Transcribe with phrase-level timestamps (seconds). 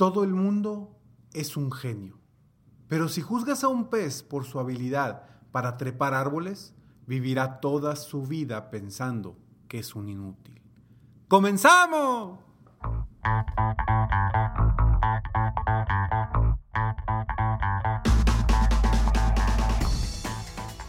[0.00, 0.96] Todo el mundo
[1.34, 2.18] es un genio.
[2.88, 6.74] Pero si juzgas a un pez por su habilidad para trepar árboles,
[7.06, 9.36] vivirá toda su vida pensando
[9.68, 10.62] que es un inútil.
[11.28, 12.38] ¡Comenzamos!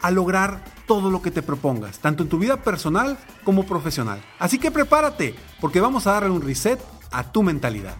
[0.00, 4.22] a lograr todo lo que te propongas, tanto en tu vida personal como profesional.
[4.38, 7.94] Así que prepárate, porque vamos a darle un reset a tu mentalidad.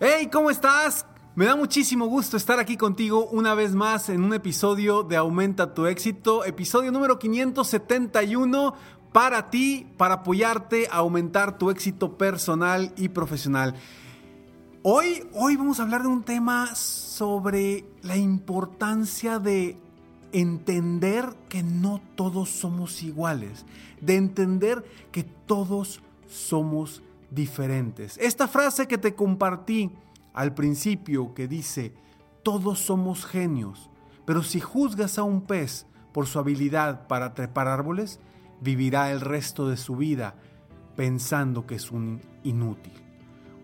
[0.00, 1.06] Hey, ¿cómo estás?
[1.34, 5.72] Me da muchísimo gusto estar aquí contigo una vez más en un episodio de Aumenta
[5.72, 8.74] tu éxito, episodio número 571
[9.12, 13.74] para ti, para apoyarte a aumentar tu éxito personal y profesional.
[14.84, 19.76] Hoy, hoy vamos a hablar de un tema sobre la importancia de
[20.30, 23.66] entender que no todos somos iguales,
[24.00, 28.18] de entender que todos somos diferentes.
[28.18, 29.90] Esta frase que te compartí
[30.32, 31.92] al principio que dice,
[32.44, 33.90] todos somos genios,
[34.24, 38.20] pero si juzgas a un pez por su habilidad para trepar árboles,
[38.60, 40.36] vivirá el resto de su vida
[40.94, 43.07] pensando que es un inútil.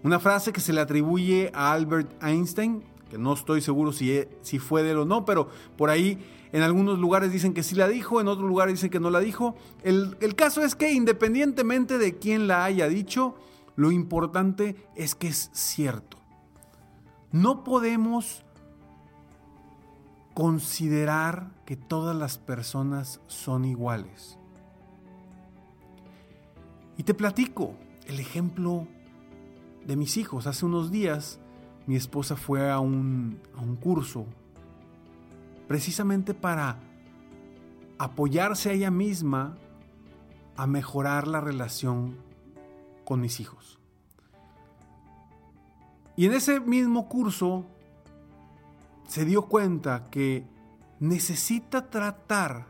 [0.05, 4.29] Una frase que se le atribuye a Albert Einstein, que no estoy seguro si, e,
[4.43, 5.49] si fue de él o no, pero
[5.79, 6.23] por ahí
[6.53, 9.21] en algunos lugares dicen que sí la dijo, en otros lugares dicen que no la
[9.21, 9.57] dijo.
[9.83, 13.35] El, el caso es que independientemente de quién la haya dicho,
[13.77, 16.19] lo importante es que es cierto.
[17.33, 18.45] No podemos
[20.35, 24.39] considerar que todas las personas son iguales.
[26.99, 27.75] Y te platico
[28.07, 28.87] el ejemplo
[29.87, 30.47] de mis hijos.
[30.47, 31.39] Hace unos días
[31.87, 34.27] mi esposa fue a un, a un curso
[35.69, 36.79] precisamente para
[37.99, 39.57] apoyarse a ella misma
[40.57, 42.17] a mejorar la relación
[43.05, 43.79] con mis hijos.
[46.17, 47.65] Y en ese mismo curso
[49.07, 50.47] se dio cuenta que
[51.01, 52.67] necesita tratar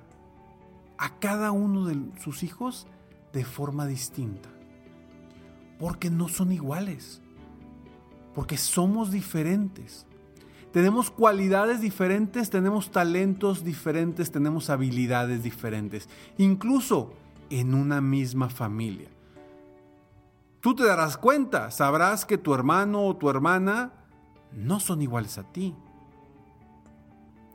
[0.96, 2.86] a cada uno de sus hijos
[3.32, 4.53] de forma distinta.
[5.79, 7.21] Porque no son iguales.
[8.35, 10.07] Porque somos diferentes.
[10.73, 16.09] Tenemos cualidades diferentes, tenemos talentos diferentes, tenemos habilidades diferentes.
[16.37, 17.12] Incluso
[17.51, 19.09] en una misma familia.
[20.61, 23.93] Tú te darás cuenta, sabrás que tu hermano o tu hermana
[24.53, 25.77] no son iguales a ti.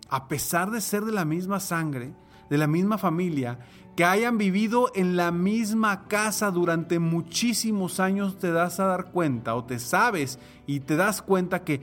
[0.09, 2.13] A pesar de ser de la misma sangre,
[2.49, 3.59] de la misma familia,
[3.99, 9.55] que hayan vivido en la misma casa durante muchísimos años, te das a dar cuenta
[9.55, 11.81] o te sabes y te das cuenta que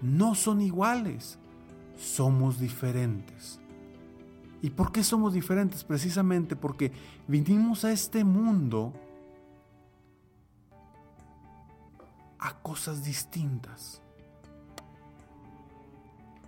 [0.00, 1.38] no son iguales,
[1.96, 3.60] somos diferentes.
[4.60, 5.84] ¿Y por qué somos diferentes?
[5.84, 6.90] Precisamente porque
[7.28, 8.92] vinimos a este mundo
[12.40, 14.02] a cosas distintas,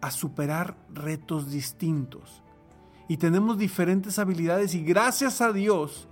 [0.00, 2.44] a superar retos distintos.
[3.09, 6.09] Y tenemos diferentes habilidades y gracias a Dios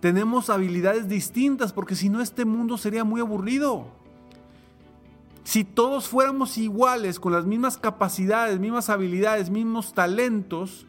[0.00, 3.86] tenemos habilidades distintas porque si no este mundo sería muy aburrido.
[5.42, 10.86] Si todos fuéramos iguales, con las mismas capacidades, mismas habilidades, mismos talentos,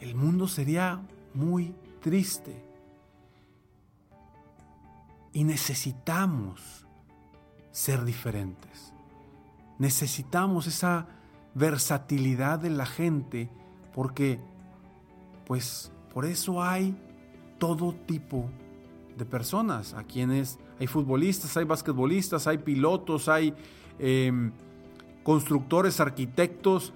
[0.00, 1.00] el mundo sería
[1.34, 2.62] muy triste.
[5.32, 6.86] Y necesitamos
[7.70, 8.92] ser diferentes.
[9.78, 11.06] Necesitamos esa
[11.54, 13.50] versatilidad de la gente
[13.94, 14.40] porque
[15.46, 16.96] pues por eso hay
[17.58, 18.48] todo tipo
[19.16, 19.94] de personas.
[19.94, 23.54] A quienes hay futbolistas, hay basquetbolistas, hay pilotos, hay
[23.98, 24.52] em,
[25.22, 26.92] constructores, arquitectos,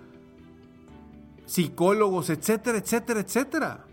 [1.44, 3.86] psicólogos, etcétera, etcétera, etcétera.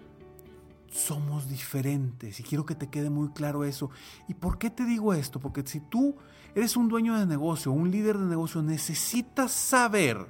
[0.89, 3.89] Somos diferentes y quiero que te quede muy claro eso.
[4.27, 5.39] ¿Y por qué te digo esto?
[5.39, 6.15] Porque si tú
[6.55, 10.27] eres un dueño de negocio, un líder de negocio, necesitas saber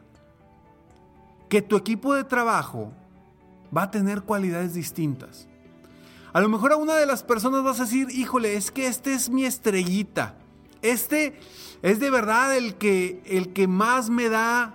[1.53, 2.91] que tu equipo de trabajo
[3.77, 5.47] va a tener cualidades distintas.
[6.33, 9.13] A lo mejor a una de las personas vas a decir, híjole, es que este
[9.13, 10.33] es mi estrellita.
[10.81, 11.39] Este
[11.83, 14.73] es de verdad el que, el que más me da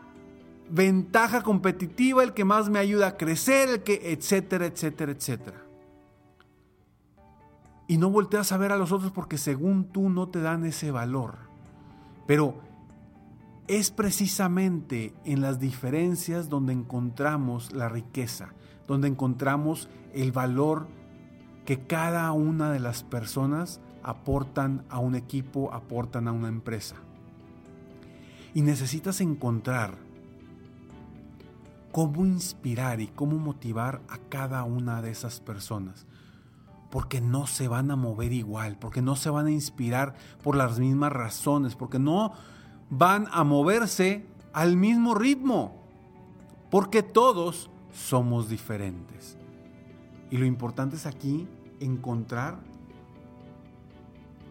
[0.71, 5.61] ventaja competitiva, el que más me ayuda a crecer, el que, etcétera, etcétera, etcétera.
[7.89, 10.93] Y no volteas a ver a los otros porque según tú no te dan ese
[10.93, 11.39] valor.
[12.29, 12.55] Pero
[13.69, 18.55] es precisamente en las diferencias donde encontramos la riqueza,
[18.87, 20.89] donde encontramos el valor
[21.67, 26.97] que cada una de las personas aportan a un equipo, aportan a una empresa.
[28.55, 29.99] Y necesitas encontrar
[31.93, 36.07] cómo inspirar y cómo motivar a cada una de esas personas.
[36.91, 40.79] Porque no se van a mover igual, porque no se van a inspirar por las
[40.79, 42.33] mismas razones, porque no
[42.91, 45.77] van a moverse al mismo ritmo,
[46.71, 49.37] porque todos somos diferentes.
[50.31, 51.47] Y lo importante es aquí
[51.81, 52.59] encontrar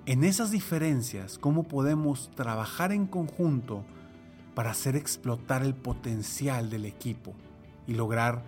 [0.05, 3.83] en esas diferencias cómo podemos trabajar en conjunto
[4.55, 7.33] para hacer explotar el potencial del equipo
[7.85, 8.43] y lograr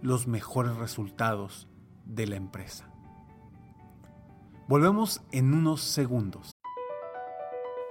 [0.00, 1.68] los mejores resultados
[2.06, 2.88] de la empresa.
[4.66, 6.51] Volvemos en unos segundos.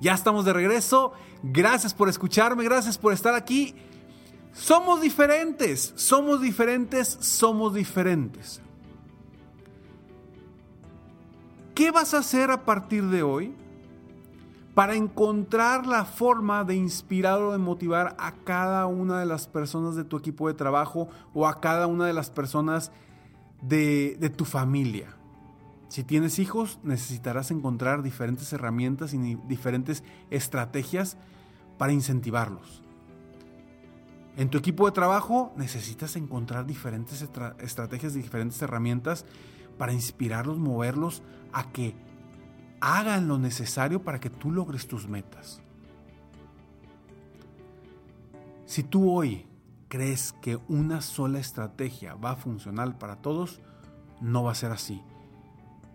[0.00, 1.12] Ya estamos de regreso.
[1.42, 3.74] Gracias por escucharme, gracias por estar aquí.
[4.52, 8.60] Somos diferentes, somos diferentes, somos diferentes.
[11.74, 13.54] ¿Qué vas a hacer a partir de hoy
[14.74, 19.94] para encontrar la forma de inspirar o de motivar a cada una de las personas
[19.94, 22.90] de tu equipo de trabajo o a cada una de las personas
[23.62, 25.17] de, de tu familia?
[25.88, 31.16] Si tienes hijos, necesitarás encontrar diferentes herramientas y diferentes estrategias
[31.78, 32.82] para incentivarlos.
[34.36, 37.26] En tu equipo de trabajo necesitas encontrar diferentes
[37.58, 39.24] estrategias y diferentes herramientas
[39.78, 41.94] para inspirarlos, moverlos a que
[42.80, 45.60] hagan lo necesario para que tú logres tus metas.
[48.66, 49.46] Si tú hoy
[49.88, 53.60] crees que una sola estrategia va a funcionar para todos,
[54.20, 55.02] no va a ser así.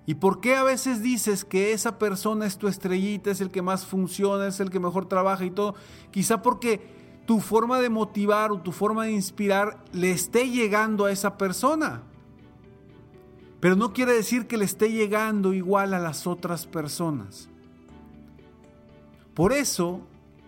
[0.05, 3.61] ¿Y por qué a veces dices que esa persona es tu estrellita, es el que
[3.61, 5.75] más funciona, es el que mejor trabaja y todo?
[6.11, 6.81] Quizá porque
[7.25, 12.03] tu forma de motivar o tu forma de inspirar le esté llegando a esa persona.
[13.61, 17.47] Pero no quiere decir que le esté llegando igual a las otras personas.
[19.33, 20.01] Por eso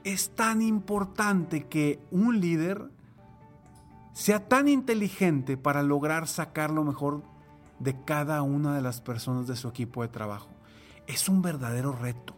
[0.03, 2.89] es tan importante que un líder
[4.11, 7.23] sea tan inteligente para lograr sacar lo mejor
[7.79, 10.49] de cada una de las personas de su equipo de trabajo.
[11.07, 12.33] Es un verdadero reto.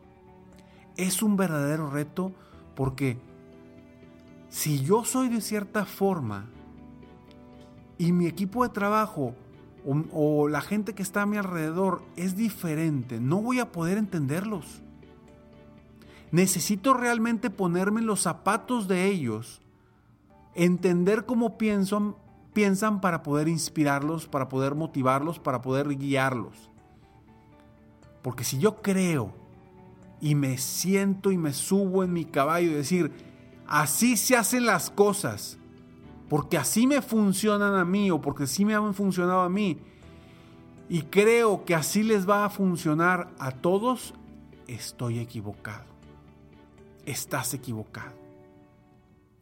[0.95, 2.31] Es un verdadero reto
[2.75, 3.17] porque
[4.49, 6.45] si yo soy de cierta forma
[7.97, 9.35] y mi equipo de trabajo
[10.11, 14.81] o, la gente que está a mi alrededor es diferente, no voy a poder entenderlos.
[16.31, 19.61] Necesito realmente ponerme en los zapatos de ellos,
[20.55, 22.15] entender cómo piensan,
[22.57, 26.71] piensan para poder inspirarlos, para poder motivarlos, para poder guiarlos.
[28.23, 29.31] Porque si yo creo
[30.19, 33.11] y me siento y me subo en mi caballo y decir,
[33.67, 35.59] así se hacen las cosas,
[36.29, 39.77] porque así me funcionan a mí o porque así me han funcionado a mí,
[40.89, 44.15] y creo que así les va a funcionar a todos,
[44.65, 45.85] estoy equivocado.
[47.05, 48.26] Estás equivocado.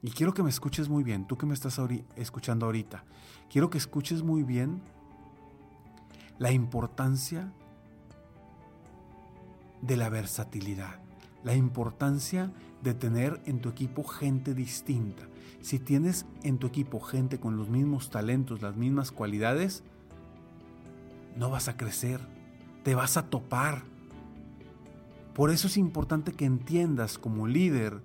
[0.05, 1.81] Y quiero que me escuches muy bien, tú que me estás
[2.15, 3.03] escuchando ahorita,
[3.49, 4.79] quiero que escuches muy bien
[6.37, 7.51] la importancia
[9.81, 10.99] de la versatilidad,
[11.43, 15.23] la importancia de tener en tu equipo gente distinta.
[15.61, 19.83] Si tienes en tu equipo gente con los mismos talentos, las mismas cualidades,
[21.35, 22.21] no vas a crecer,
[22.83, 23.81] te vas a topar.
[25.33, 28.03] Por eso es importante que entiendas como líder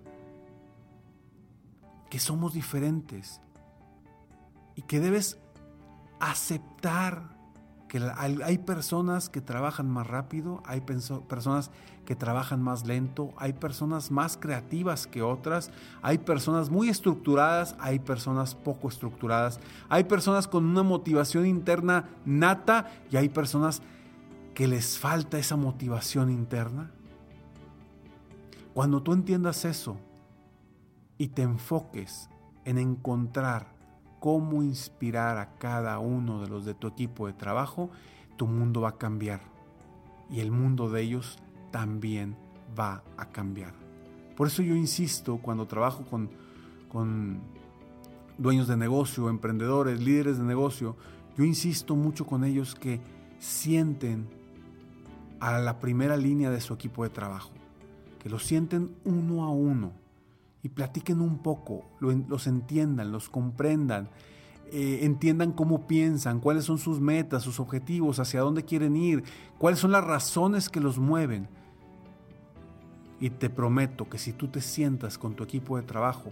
[2.11, 3.41] que somos diferentes
[4.75, 5.39] y que debes
[6.19, 7.39] aceptar
[7.89, 8.01] que
[8.45, 11.71] hay personas que trabajan más rápido, hay personas
[12.05, 17.99] que trabajan más lento, hay personas más creativas que otras, hay personas muy estructuradas, hay
[17.99, 23.83] personas poco estructuradas, hay personas con una motivación interna nata y hay personas
[24.55, 26.93] que les falta esa motivación interna.
[28.73, 29.97] Cuando tú entiendas eso
[31.21, 32.31] y te enfoques
[32.65, 33.67] en encontrar
[34.21, 37.91] cómo inspirar a cada uno de los de tu equipo de trabajo,
[38.39, 39.43] tu mundo va a cambiar
[40.31, 41.39] y el mundo de ellos
[41.73, 42.37] también
[42.79, 43.75] va a cambiar.
[44.35, 46.31] Por eso yo insisto cuando trabajo con,
[46.89, 47.43] con
[48.39, 50.97] dueños de negocio, emprendedores, líderes de negocio,
[51.37, 52.99] yo insisto mucho con ellos que
[53.39, 54.27] sienten
[55.39, 57.51] a la primera línea de su equipo de trabajo,
[58.23, 60.00] que lo sienten uno a uno
[60.63, 64.11] y platiquen un poco, los entiendan, los comprendan,
[64.73, 69.25] eh, entiendan cómo piensan, cuáles son sus metas, sus objetivos, hacia dónde quieren ir,
[69.59, 71.49] cuáles son las razones que los mueven.
[73.19, 76.31] Y te prometo que si tú te sientas con tu equipo de trabajo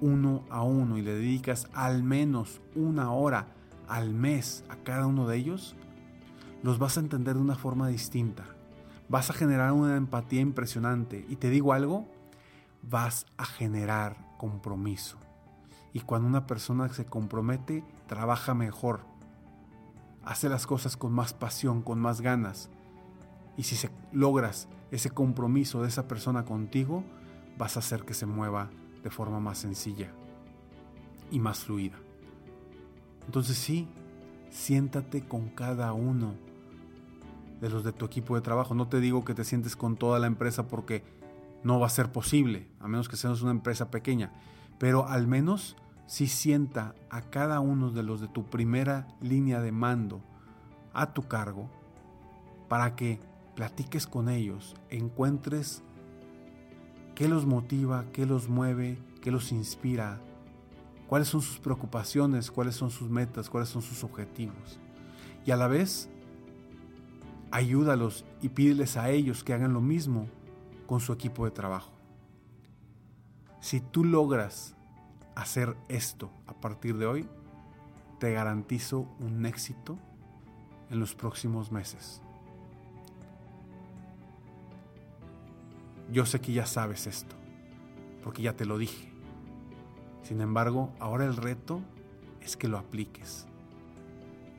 [0.00, 3.54] uno a uno y le dedicas al menos una hora
[3.88, 5.76] al mes a cada uno de ellos,
[6.62, 8.44] los vas a entender de una forma distinta.
[9.08, 11.24] Vas a generar una empatía impresionante.
[11.28, 12.08] Y te digo algo,
[12.88, 15.18] vas a generar compromiso.
[15.92, 19.00] Y cuando una persona se compromete, trabaja mejor.
[20.24, 22.68] Hace las cosas con más pasión, con más ganas.
[23.56, 27.02] Y si se logras ese compromiso de esa persona contigo,
[27.58, 28.70] vas a hacer que se mueva
[29.02, 30.10] de forma más sencilla
[31.30, 31.96] y más fluida.
[33.24, 33.88] Entonces sí,
[34.50, 36.34] siéntate con cada uno
[37.60, 38.74] de los de tu equipo de trabajo.
[38.74, 41.02] No te digo que te sientes con toda la empresa porque
[41.62, 44.32] no va a ser posible, a menos que seas una empresa pequeña.
[44.78, 49.72] Pero al menos si sienta a cada uno de los de tu primera línea de
[49.72, 50.20] mando
[50.92, 51.68] a tu cargo
[52.68, 53.20] para que
[53.54, 55.82] platiques con ellos, encuentres
[57.14, 60.20] qué los motiva, qué los mueve, qué los inspira,
[61.08, 64.78] cuáles son sus preocupaciones, cuáles son sus metas, cuáles son sus objetivos.
[65.44, 66.08] Y a la vez,
[67.50, 70.28] ayúdalos y pídeles a ellos que hagan lo mismo
[70.86, 71.90] con su equipo de trabajo.
[73.60, 74.74] Si tú logras
[75.34, 77.28] hacer esto a partir de hoy,
[78.18, 79.98] te garantizo un éxito
[80.90, 82.22] en los próximos meses.
[86.12, 87.34] Yo sé que ya sabes esto,
[88.22, 89.12] porque ya te lo dije.
[90.22, 91.80] Sin embargo, ahora el reto
[92.40, 93.46] es que lo apliques.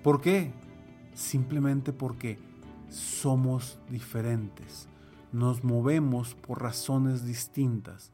[0.04, 0.52] ¿Por qué?
[1.14, 2.38] Simplemente porque
[2.90, 4.88] somos diferentes
[5.32, 8.12] nos movemos por razones distintas.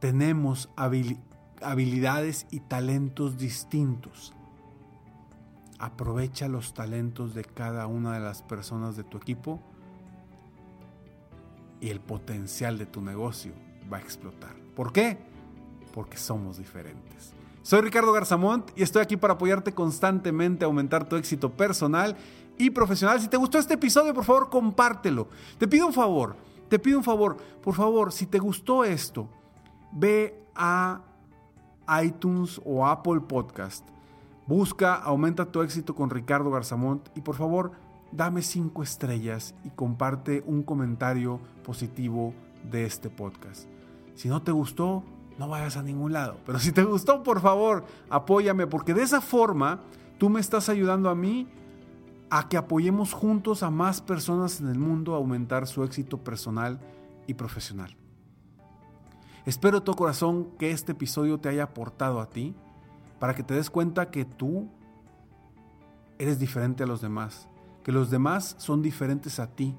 [0.00, 4.34] Tenemos habilidades y talentos distintos.
[5.78, 9.60] Aprovecha los talentos de cada una de las personas de tu equipo
[11.80, 13.52] y el potencial de tu negocio
[13.92, 14.56] va a explotar.
[14.74, 15.18] ¿Por qué?
[15.92, 17.35] Porque somos diferentes.
[17.66, 22.16] Soy Ricardo Garzamont y estoy aquí para apoyarte constantemente a aumentar tu éxito personal
[22.56, 23.20] y profesional.
[23.20, 25.26] Si te gustó este episodio, por favor, compártelo.
[25.58, 26.36] Te pido un favor,
[26.68, 29.28] te pido un favor, por favor, si te gustó esto,
[29.90, 31.00] ve a
[32.04, 33.84] iTunes o Apple Podcast.
[34.46, 37.72] Busca Aumenta tu éxito con Ricardo Garzamont y por favor,
[38.12, 42.32] dame cinco estrellas y comparte un comentario positivo
[42.70, 43.66] de este podcast.
[44.14, 45.02] Si no te gustó,
[45.38, 46.38] no vayas a ningún lado.
[46.46, 49.80] Pero si te gustó, por favor, apóyame, porque de esa forma
[50.18, 51.48] tú me estás ayudando a mí
[52.30, 56.80] a que apoyemos juntos a más personas en el mundo a aumentar su éxito personal
[57.26, 57.96] y profesional.
[59.44, 62.54] Espero todo corazón que este episodio te haya aportado a ti
[63.20, 64.68] para que te des cuenta que tú
[66.18, 67.48] eres diferente a los demás,
[67.84, 69.74] que los demás son diferentes a ti.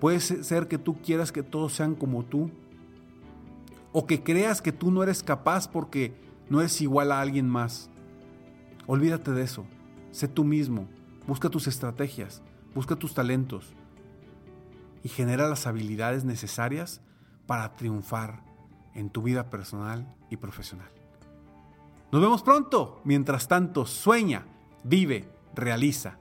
[0.00, 2.50] Puede ser que tú quieras que todos sean como tú,
[3.92, 6.14] o que creas que tú no eres capaz porque
[6.48, 7.90] no eres igual a alguien más.
[8.86, 9.66] Olvídate de eso.
[10.12, 10.88] Sé tú mismo.
[11.26, 12.42] Busca tus estrategias.
[12.74, 13.74] Busca tus talentos.
[15.02, 17.00] Y genera las habilidades necesarias
[17.46, 18.42] para triunfar
[18.94, 20.88] en tu vida personal y profesional.
[22.12, 23.00] Nos vemos pronto.
[23.04, 24.46] Mientras tanto, sueña,
[24.84, 26.18] vive, realiza.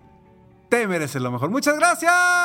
[0.69, 1.49] Te mereces lo mejor.
[1.49, 2.44] Muchas gracias.